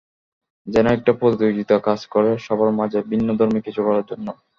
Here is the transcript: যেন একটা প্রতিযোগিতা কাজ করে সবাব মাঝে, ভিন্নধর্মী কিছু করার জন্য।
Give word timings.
যেন 0.67 0.85
একটা 0.87 1.11
প্রতিযোগিতা 1.13 1.75
কাজ 1.79 1.99
করে 2.05 2.31
সবাব 2.39 2.69
মাঝে, 2.79 2.99
ভিন্নধর্মী 3.11 3.59
কিছু 3.61 3.81
করার 3.83 4.05
জন্য। 4.09 4.27